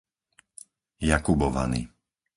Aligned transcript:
Jakubovany 1.09 1.81